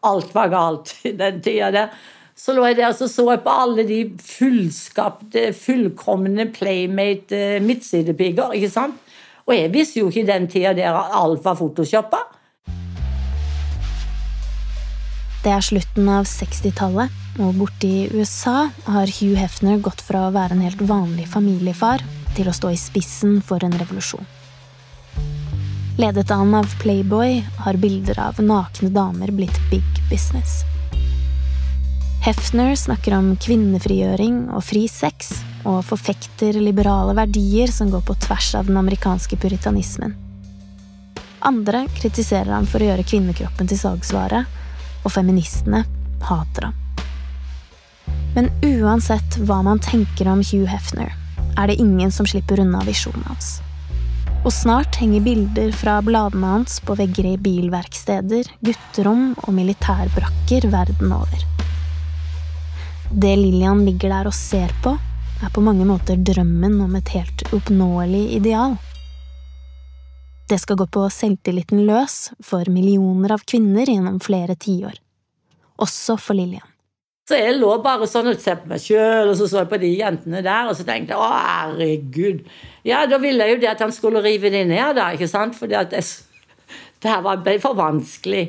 [0.04, 1.94] Alt var galt i den tida der.
[2.36, 7.62] Så lå jeg der og så, så jeg på alle de fullskapte, fullkomne Playmate eh,
[7.62, 8.52] midtsidepiger.
[8.58, 8.98] ikke sant?
[9.46, 12.20] Og jeg visste jo ikke i den tida der alt var photoshoppa.
[15.44, 20.32] Det er slutten av 60-tallet, og borte i USA har Hugh Hefner gått fra å
[20.32, 22.00] være en helt vanlig familiefar
[22.32, 24.24] til å stå i spissen for en revolusjon.
[26.00, 30.62] Ledet an av Playboy har bilder av nakne damer blitt big business.
[32.24, 38.54] Hefner snakker om kvinnefrigjøring og fri sex, og forfekter liberale verdier som går på tvers
[38.56, 40.16] av den amerikanske puritanismen.
[41.44, 44.46] Andre kritiserer ham for å gjøre kvinnekroppen til salgsvare,
[45.04, 45.84] og feministene
[46.24, 46.80] hater ham.
[48.34, 51.12] Men uansett hva man tenker om Hugh Hefner,
[51.54, 53.60] er det ingen som slipper unna visjonen hans.
[54.44, 61.14] Og snart henger bilder fra bladene hans på vegger i bilverksteder, gutterom og militærbrakker verden
[61.16, 61.46] over.
[63.14, 64.96] Det Lillian ligger der og ser på,
[65.44, 68.76] er på mange måter drømmen om et helt oppnåelig ideal.
[70.48, 74.98] Det skal gå på selvtilliten løs for millioner av kvinner gjennom flere tiår.
[75.80, 76.66] Også for Lillian.
[77.24, 79.78] Så jeg lå bare sånn og så på meg sjøl, og så så jeg på
[79.80, 82.42] de jentene der, og så tenkte jeg å, herregud.
[82.84, 85.56] Ja, da ville jeg jo det at han skulle rive de ned, da, ikke sant?
[85.56, 86.02] For det,
[87.08, 88.44] her var for vanskelig.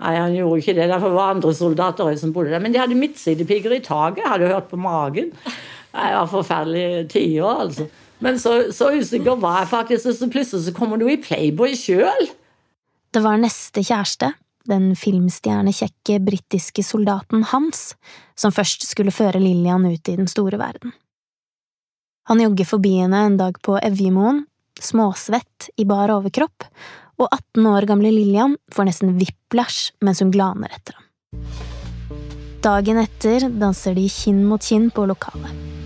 [0.00, 2.60] Nei, han gjorde ikke det, derfor var andre soldater som bodde der.
[2.60, 5.32] Men de hadde midtsidepigger i taket, hadde hørt på magen.
[5.40, 7.88] Det var forferdelige tider, altså.
[8.20, 12.28] Men så, så usikker var jeg faktisk, så plutselig så kommer du i Playboy sjøl.
[13.10, 14.34] Det var neste kjæreste,
[14.68, 17.94] den filmstjernekjekke britiske soldaten Hans,
[18.38, 20.92] som først skulle føre Lillian ut i den store verden.
[22.30, 24.44] Han jogger forbi henne en dag på Evjemoen,
[24.80, 26.68] småsvett i bar overkropp,
[27.20, 31.08] og 18 år gamle Lillian får nesten whiplash mens hun glaner etter ham.
[32.60, 35.79] Dagen etter danser de kinn mot kinn på lokalet.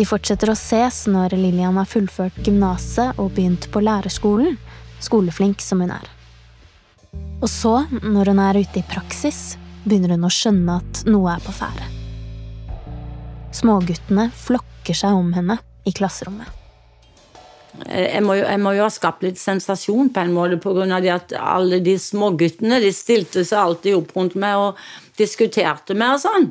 [0.00, 4.54] De fortsetter å ses når Lillian har fullført gymnaset og begynt på lærerskolen,
[5.04, 6.06] skoleflink som hun er.
[7.42, 11.44] Og så, når hun er ute i praksis, begynner hun å skjønne at noe er
[11.44, 11.90] på ferde.
[13.60, 16.48] Småguttene flokker seg om henne i klasserommet.
[17.84, 20.96] Jeg må, jo, jeg må jo ha skapt litt sensasjon på en måte pga.
[21.12, 24.80] at alle de småguttene stilte seg alltid opp rundt meg og
[25.20, 26.50] diskuterte meg og sånn.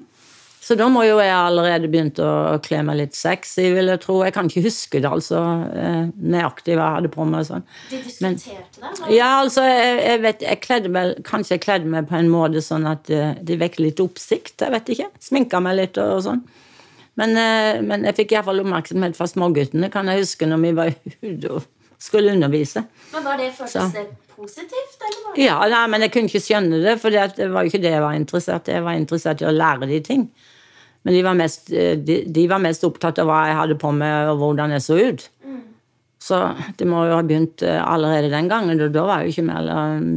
[0.60, 4.20] Så da må jo jeg allerede begynt å kle meg litt sexy, vil jeg tro.
[4.26, 5.40] Jeg kan ikke huske det, altså,
[5.72, 7.48] eh, nøyaktig hva jeg hadde på meg.
[7.48, 7.66] Sånn.
[7.90, 9.16] De diskuterte det?
[9.16, 12.62] Ja, altså, jeg, jeg, vet jeg kledde meg, Kanskje jeg kledde meg på en måte
[12.64, 14.60] sånn at uh, det vekker litt oppsikt.
[14.60, 15.10] Jeg vet ikke.
[15.24, 16.46] Sminka meg litt og, og sånn.
[17.20, 20.96] Men, uh, men jeg fikk iallfall oppmerksomhet fra småguttene, kan jeg huske, når vi var
[21.24, 21.70] ute og
[22.00, 22.86] skulle undervise.
[23.16, 25.02] Men var det første det positivt?
[25.08, 25.42] Eller?
[25.44, 28.06] Ja, nei, men jeg kunne ikke skjønne det, for det var jo ikke det jeg
[28.06, 28.78] var interessert i.
[28.78, 30.30] Jeg var interessert i å lære de ting.
[31.08, 33.92] Men de var, mest, eh, de, de var, mest, opptatt av hva jeg hadde på
[33.96, 35.28] meg, og hvordan jeg så ut.
[35.48, 35.62] Mm.
[36.20, 36.42] Så
[36.80, 38.82] det må jo ha begynt eh, allerede den gangen.
[38.92, 40.10] Da var jeg jo ikke mer enn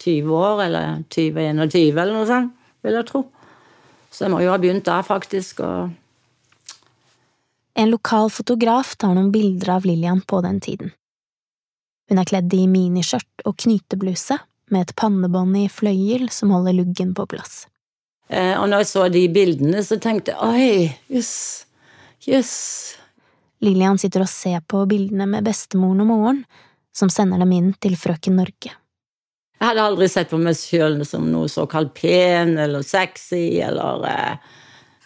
[0.00, 3.24] 20 år, eller 20-21, eller noe sånt, vil jeg tro.
[4.10, 5.60] Så jeg må jo ha begynt da, faktisk.
[5.66, 5.92] Og...
[7.78, 10.94] En lokal fotograf tar noen bilder av Lillian på den tiden.
[12.10, 17.12] Hun er kledd i miniskjørt og knytebluse, med et pannebånd i fløyel som holder luggen
[17.14, 17.64] på plass.
[18.30, 21.34] Eh, og når jeg så de bildene, så tenkte jeg oi, jøss,
[22.26, 22.56] jøss.
[23.62, 26.44] Lillian sitter og ser på bildene med bestemoren og moren,
[26.94, 28.74] som sender dem inn til Frøken Norge.
[29.60, 34.54] Jeg hadde aldri sett på meg sjøl som noe såkalt pen eller sexy eller eh,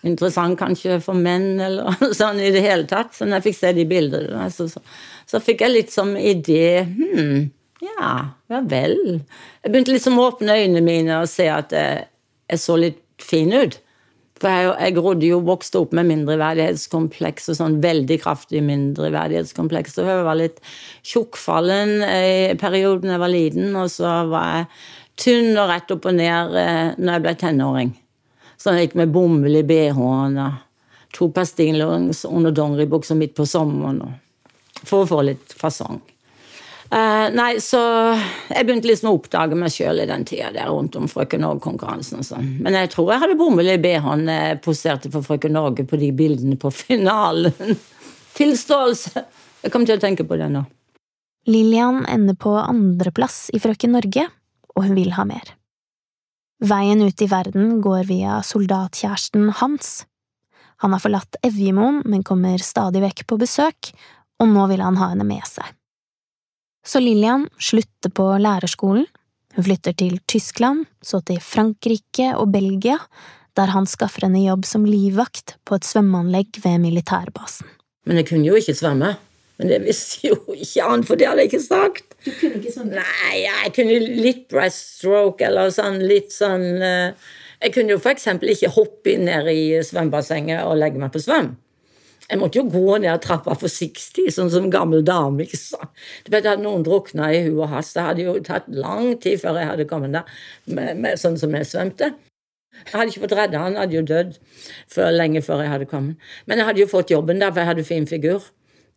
[0.05, 3.15] interessant kanskje for menn eller sånn i det hele tatt.
[3.17, 4.83] Så når jeg fikk se de bildene, så, så,
[5.31, 7.49] så fikk jeg litt som idé Hm,
[7.85, 8.11] ja,
[8.51, 8.99] ja vel.
[9.65, 12.07] Jeg begynte liksom å åpne øynene mine og se at jeg,
[12.51, 13.79] jeg så litt fin ut.
[14.41, 19.95] For jeg, jeg rodde jo vokste opp med mindreverdighetskompleks og sånn veldig kraftig mindreverdighetskompleks.
[19.97, 20.61] Så jeg var litt
[21.07, 24.71] tjukkfallen i perioden jeg var liten, og så var jeg
[25.25, 27.95] tynn og rett opp og ned eh, når jeg ble tenåring.
[28.65, 30.61] Så jeg gikk med bomull i bh-en og
[31.13, 34.01] to par stillongs under dongeribuksa midt på sommeren
[34.81, 35.99] for å få litt fasong.
[36.89, 37.81] Uh, nei, så
[38.49, 42.23] jeg begynte liksom å oppdage meg sjøl i den tida der rundt om Frøken Norge-konkurransen.
[42.23, 42.49] og sånn.
[42.65, 46.09] Men jeg tror jeg hadde bomull i bh-en jeg poserte for Frøken Norge på de
[46.17, 47.77] bildene på finalen.
[48.39, 49.27] Tilståelse!
[49.65, 50.65] Jeg kommer til å tenke på det nå.
[51.53, 54.25] Lillian ender på andreplass i Frøken Norge,
[54.73, 55.53] og hun vil ha mer.
[56.65, 60.05] Veien ut i verden går via soldatkjæresten Hans.
[60.81, 63.91] Han har forlatt Evjemoen, men kommer stadig vekk på besøk,
[64.41, 65.67] og nå vil han ha henne med seg.
[66.85, 69.07] Så Lillian slutter på lærerskolen,
[69.55, 72.97] hun flytter til Tyskland, så til Frankrike og Belgia,
[73.55, 77.69] der han skaffer henne jobb som livvakt på et svømmeanlegg ved militærbasen.
[78.09, 79.15] Men jeg kunne jo ikke svømme.
[79.61, 82.14] Men det visste jo ikke han, for det hadde jeg ikke sagt.
[82.25, 83.01] Du kunne ikke svømme?
[83.01, 88.73] Nei, jeg kunne litt breaststroke eller sånn litt sånn uh, Jeg kunne jo eksempel ikke
[88.77, 91.55] hoppe ned i svømmebassenget og legge meg på svøm.
[92.25, 95.45] Jeg måtte jo gå ned trappa forsiktig, sånn som gammel dame.
[95.45, 95.93] ikke sant?
[96.25, 99.61] Du vet, Hadde noen drukna i huet hans, det hadde jo tatt lang tid før
[99.61, 102.15] jeg hadde kommet der, med, med, sånn som jeg svømte.
[102.75, 104.39] Jeg hadde ikke fått redda han, hadde jo dødd
[105.15, 106.33] lenge før jeg hadde kommet.
[106.49, 108.49] Men jeg hadde jo fått jobben der, for jeg hadde fin figur.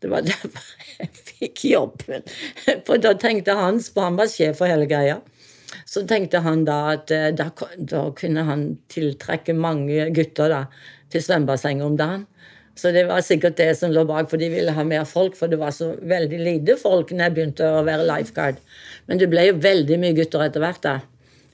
[0.01, 2.27] Det var derfor jeg fikk jobben.
[2.88, 5.19] For da tenkte han, for han var sjef for hele greia.
[5.88, 10.63] Så tenkte han da at eh, da, da kunne han tiltrekke mange gutter da,
[11.12, 12.25] til svømmebassenget om dagen.
[12.77, 15.36] Så det var sikkert det som lå bak, for de ville ha mer folk.
[15.36, 18.60] For det var så veldig lite folk når jeg begynte å være lifeguard.
[19.10, 20.83] Men det ble jo veldig mye gutter etter hvert.
[20.83, 20.99] da.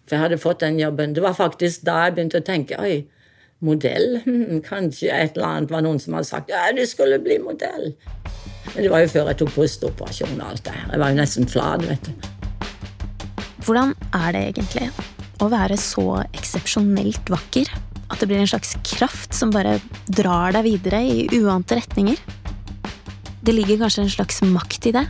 [0.03, 1.15] For jeg hadde fått den jobben.
[1.15, 3.05] Det var faktisk da jeg begynte å tenke oi,
[3.65, 4.19] modell?
[4.71, 7.93] Kanskje et eller annet var noen som hadde sagt ja, du skulle bli modell.
[8.73, 10.85] Men det var jo før jeg tok brystoperasjon og alt det her.
[10.93, 12.29] Jeg var jo nesten flat, vet du.
[13.63, 14.89] Hvordan er det egentlig
[15.43, 17.69] å være så eksepsjonelt vakker
[18.13, 22.19] at det blir en slags kraft som bare drar deg videre i uante retninger.
[23.43, 25.05] Det ligger kanskje en slags makt i det,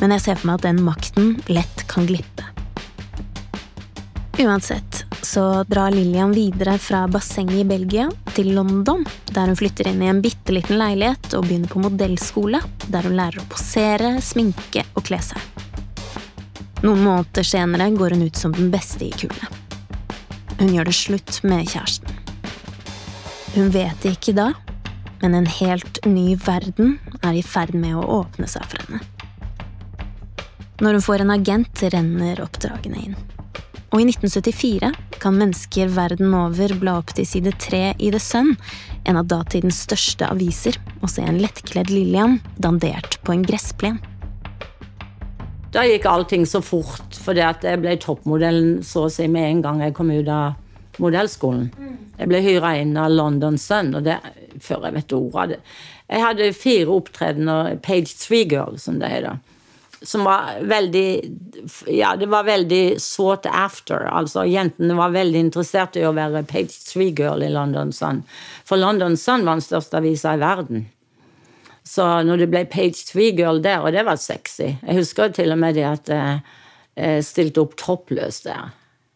[0.00, 2.48] men jeg ser for meg at den makten lett kan glippe.
[4.40, 9.04] Uansett så drar Lillian videre fra bassenget i Belgia til London,
[9.34, 13.16] der hun flytter inn i en bitte liten leilighet og begynner på modellskole, der hun
[13.18, 15.40] lærer å posere, sminke og kle seg.
[16.80, 19.60] Noen måneder senere går hun ut som den beste i kullet.
[20.60, 22.16] Hun gjør det slutt med kjæresten.
[23.54, 24.50] Hun vet det ikke da,
[25.20, 29.02] men en helt ny verden er i ferd med å åpne seg for henne.
[30.80, 33.16] Når hun får en agent, renner oppdragene inn.
[33.90, 38.54] Og i 1974 kan mennesker verden over bla opp til side tre i The Sun,
[39.04, 44.00] en av datidens største aviser, og se en lettkledd Lillian dandert på en gressplen.
[45.70, 49.84] Da gikk allting så fort, fordi jeg ble toppmodellen så å si med en gang
[49.84, 50.56] jeg kom ut av
[51.00, 51.68] modellskolen.
[52.18, 54.18] Jeg ble hyra inn av London Sun, og det,
[54.60, 55.60] før jeg vet ordet av det
[56.10, 59.38] Jeg hadde fire opptredener, Page Three Girl, som det heter.
[60.02, 61.08] Som var veldig
[61.86, 64.06] Ja, det var veldig sought after.
[64.08, 68.22] Altså, jentene var veldig interessert i å være Page Three Girl i London Sun.
[68.64, 70.88] For London Sun var den største avisa i verden.
[71.84, 75.52] Så når det ble Page Three Girl der, og det var sexy Jeg husker til
[75.52, 76.42] og med det at jeg
[76.96, 78.70] eh, stilte opp toppløs der.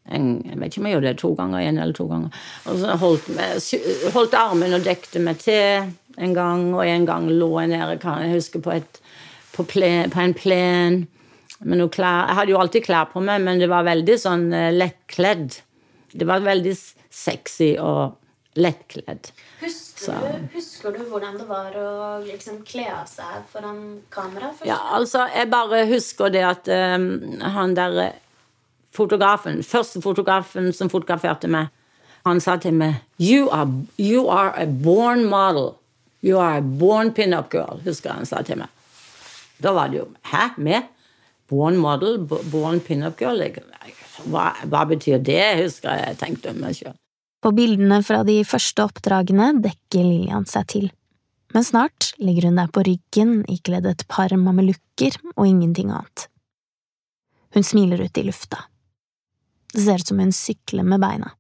[0.04, 2.40] Jeg vet ikke om jeg gjorde det to ganger, en eller to ganger.
[2.68, 3.62] Og så holdt, med,
[4.12, 5.86] holdt armen og dekte meg til
[6.20, 9.00] en gang, og en gang lå jeg nede jeg husker på, et,
[9.54, 11.04] på, plen, på en plen
[11.64, 12.26] med noe klær.
[12.28, 15.60] Jeg hadde jo alltid klær på meg, men det var veldig sånn uh, lettkledd.
[16.14, 16.74] Det var veldig
[17.14, 18.18] sexy og
[18.58, 19.30] lettkledd.
[19.62, 21.88] Husker du, husker du, hvordan det var å
[22.22, 23.80] liksom kle av seg foran
[24.14, 24.52] kamera?
[24.52, 24.68] Først?
[24.68, 27.08] Ja, altså, jeg bare husker det at um,
[27.40, 28.18] han der
[28.94, 31.72] fotografen, første fotografen som fotograferte meg,
[32.24, 33.68] han sa til meg you are,
[34.00, 35.74] you are a born model.
[36.24, 38.70] You are a born pin-up girl, husker han sa til meg.
[39.64, 40.50] Da var det jo Hæ?
[40.58, 40.90] Med?
[41.48, 42.18] Born model?
[42.26, 43.40] Born pin-up girl?
[44.24, 45.64] Hva, hva, betyr det?
[45.64, 46.94] husker jeg tenkte om meg sjøl.
[47.44, 50.86] På bildene fra de første oppdragene dekker Lillian seg til,
[51.52, 56.28] men snart ligger hun der på ryggen ikledd et par mamelukker og ingenting annet.
[57.54, 58.64] Hun smiler ut i lufta.
[59.74, 61.34] Det ser ut som hun sykler med beina.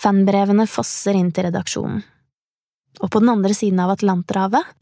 [0.00, 2.00] Fanbrevene fosser inn til redaksjonen.
[3.04, 4.72] Og på den andre siden av Atlanterhavet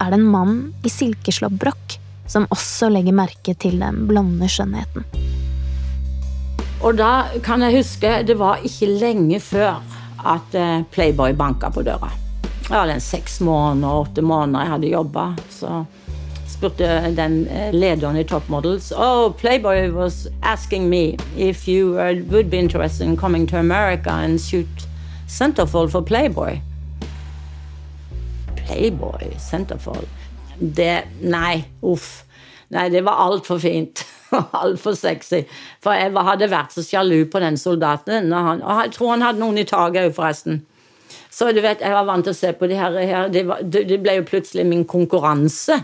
[0.00, 1.98] er det en mann i silkeslått brokk
[2.30, 5.04] som også legger merke til den blonde skjønnheten.
[6.84, 9.80] Og da kan jeg huske Det var ikke lenge før
[10.24, 12.10] at eh, Playboy banka på døra.
[12.64, 15.24] Det var en seks måneder, åtte måneder jeg hadde jobba.
[15.52, 15.84] Så
[16.48, 21.94] spurte den eh, lederen i Top Models Oh, Playboy was asking me if you
[22.30, 24.88] would be interested in coming to America and shoot
[25.28, 26.60] Centerfold for Playboy.
[28.66, 30.08] Playboy, Centerfold
[30.58, 32.24] Det Nei, uff.
[32.74, 34.04] Nei, det var altfor fint.
[34.64, 35.44] Altfor sexy.
[35.82, 38.32] For jeg hadde vært så sjalu på den soldaten.
[38.32, 40.62] Han, og jeg tror han hadde noen i taket òg, forresten.
[41.34, 43.62] Så du vet, jeg var vant til å se på de her, her det, var,
[43.66, 45.80] det, ble jo plutselig min konkurranse.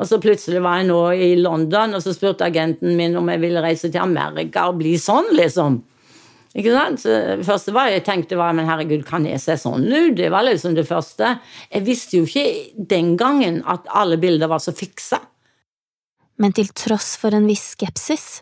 [0.00, 3.42] Og så plutselig var jeg nå i London, og så spurte agenten min om jeg
[3.42, 5.80] ville reise til Amerika og bli sånn, liksom.
[6.58, 6.98] Ikke sant?
[7.02, 10.16] Så det første var jeg tenkte var, men herregud, kan jeg se sånn ut?
[10.18, 11.36] Det var liksom det første.
[11.70, 15.20] Jeg visste jo ikke den gangen at alle bilder var så fiksa.
[16.40, 18.40] Men til tross for en viss skepsis,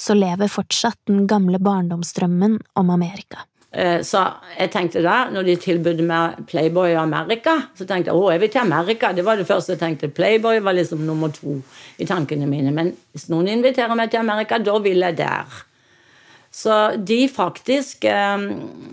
[0.00, 3.44] så lever fortsatt den gamle barndomsdrømmen om Amerika.
[3.70, 4.22] Eh, så
[4.56, 8.42] jeg tenkte da, når de tilbød meg Playboy i Amerika, så tenkte jeg å, jeg
[8.42, 9.12] vil til Amerika.
[9.14, 10.10] Det var det første jeg tenkte.
[10.14, 11.60] Playboy var liksom nummer to
[12.00, 12.72] i tankene mine.
[12.74, 15.60] Men hvis noen inviterer meg til Amerika, da vil jeg der.
[16.50, 18.42] Så de faktisk eh,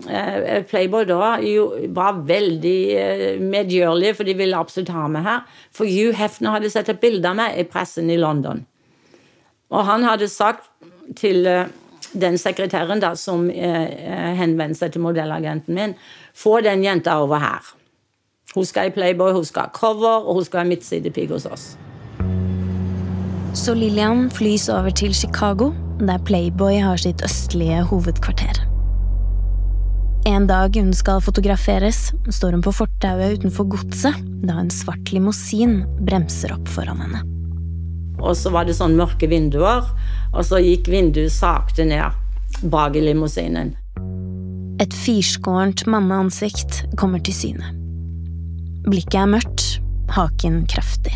[0.08, 5.40] eh, Playboy da jo, var veldig eh, medgjørlige, for de ville absolutt ha meg her.
[5.74, 8.62] For Hugh Hefner hadde sett et bilde av meg i pressen i London.
[9.74, 10.70] Og han hadde sagt
[11.18, 11.66] til eh,
[12.14, 15.96] den sekretæren da, som eh, henvendte seg til modellagenten min,
[16.38, 17.74] få den jenta over her.
[18.54, 21.66] Hun skal i Playboy, hun skal ha cover, og hun skal ha midtsidepigg hos oss.
[23.58, 28.62] Så Lillian flys over til Chicago, der Playboy har sitt østlige hovedkvarter.
[30.28, 35.80] En dag hun skal fotograferes, står hun på fortauet utenfor godset da en svart limousin
[36.04, 37.22] bremser opp foran henne.
[38.18, 39.86] Og så var det sånn mørke vinduer,
[40.34, 43.74] og så gikk vinduet sakte ned bak i limousinen.
[44.82, 47.72] Et firskårent manneansikt kommer til syne.
[48.86, 49.64] Blikket er mørkt,
[50.14, 51.14] haken kraftig.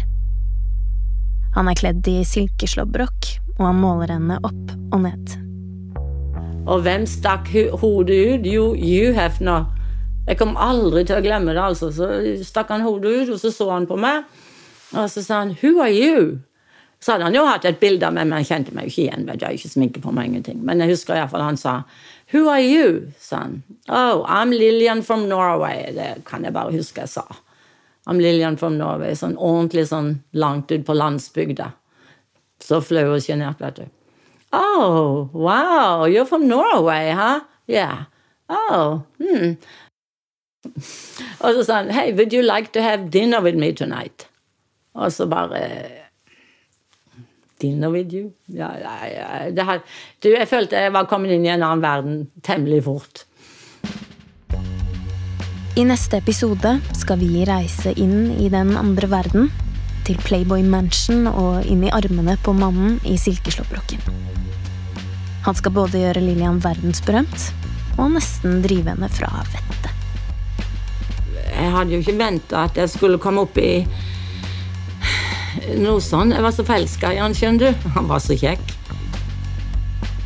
[1.53, 3.28] Han er kledd i silkeslåbrok,
[3.59, 5.36] og han måler henne opp og ned.
[6.62, 7.50] Og hvem stakk
[7.80, 8.46] hodet ut?
[8.46, 9.66] Jo, Hugh Hefner.
[10.28, 11.62] Jeg kom aldri til å glemme det.
[11.62, 11.90] altså.
[11.90, 12.09] Så
[12.46, 14.24] stakk han hodet ut, og så så han på meg.
[14.94, 16.38] Og så sa han 'Who are you?'
[17.00, 19.03] Så hadde han jo hatt et bilde av meg, men han kjente meg jo ikke
[19.03, 19.26] igjen.
[19.26, 20.64] Jeg har ikke sminke på meg, ingenting.
[20.64, 21.82] Men jeg husker iallfall han sa
[22.32, 23.62] 'Who are you?' sa han.
[23.88, 25.94] 'Oh, I'm Lillian from Norway'.
[25.94, 27.22] Det kan jeg bare huske jeg sa.
[28.07, 29.14] I'm Lillian from Norway.
[29.14, 31.72] Sånn ordentlig sånn langt ut på landsbygda.
[32.62, 33.86] Så flau og sjenert, vet du.
[34.52, 37.40] Oh, wow, you're from Norway, huh?
[37.66, 38.04] Yeah.
[38.48, 39.56] Oh, hmm.
[41.40, 44.28] Og så sa han, hey, would you like to have dinner with me tonight?
[44.94, 46.02] Og så bare
[47.62, 48.32] Dinner with you?
[48.48, 49.64] Ja, ja, ja.
[49.64, 49.82] Her,
[50.22, 53.22] du, jeg følte jeg var kommet inn i en annen verden temmelig fort.
[55.78, 59.52] I neste episode skal vi reise inn i den andre verden.
[60.07, 64.03] Til Playboy Mansion og inn i armene på mannen i silkeslåbroken.
[65.46, 67.48] Han skal både gjøre Lillian verdensberømt
[67.98, 69.90] og nesten drive henne fra vettet.
[71.53, 73.84] Jeg hadde jo ikke venta at jeg skulle komme opp i
[75.78, 76.32] noe sånn.
[76.34, 77.90] Jeg var så forelska i han, skjønner du.
[77.96, 78.64] Han var så kjekk.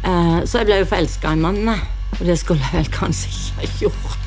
[0.06, 1.82] Eh, så jeg ble jo forelska i mannen,
[2.16, 4.25] og det skulle jeg vel kanskje ikke ha gjort.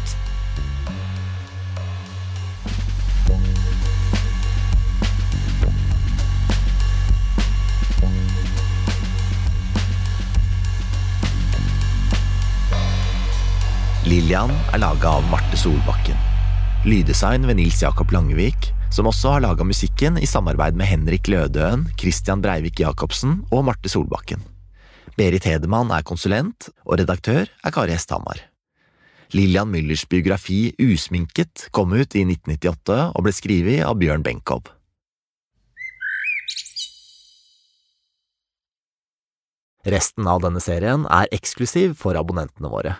[14.10, 16.18] Lillian er laga av Marte Solbakken.
[16.90, 21.84] Lyddesign ved Nils Jakob Langevik, som også har laga musikken i samarbeid med Henrik Lødøen,
[22.00, 24.42] Christian Breivik Jacobsen og Marte Solbakken.
[25.20, 28.40] Berit Hedemann er konsulent, og redaktør er Kari Hesthamar.
[29.36, 34.64] Lillian Müllers biografi Usminket kom ut i 1998 og ble skrevet av Bjørn Benkow.
[39.86, 42.96] Resten av denne serien er eksklusiv for abonnentene våre.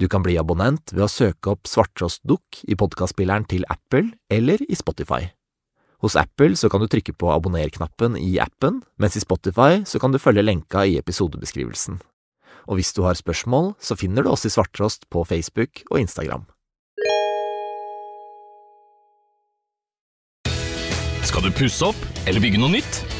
[0.00, 4.62] Du kan bli abonnent ved å søke opp Svarttrost Dukk i podkastspilleren til Apple eller
[4.64, 5.26] i Spotify.
[6.00, 10.16] Hos Apple så kan du trykke på abonner-knappen i appen, mens i Spotify så kan
[10.16, 12.00] du følge lenka i episodebeskrivelsen.
[12.72, 16.48] Og hvis du har spørsmål, så finner du oss i Svarttrost på Facebook og Instagram.
[21.28, 23.19] Skal du pusse opp eller bygge noe nytt?